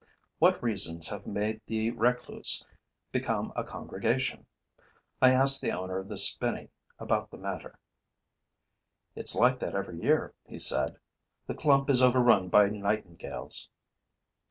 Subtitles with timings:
[0.39, 2.65] What reasons have made the recluse
[3.11, 4.47] become a congregation?
[5.21, 7.77] I asked the owner of the spinney about the matter.
[9.13, 10.97] 'It's like that every year,' he said.
[11.45, 13.69] 'The clump is overrun by Nightingales.'